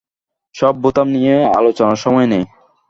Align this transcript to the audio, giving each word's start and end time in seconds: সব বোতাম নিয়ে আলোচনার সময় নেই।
সব 0.55 0.73
বোতাম 0.83 1.07
নিয়ে 1.15 1.35
আলোচনার 1.59 1.97
সময় 1.97 2.27
নেই। 2.27 2.43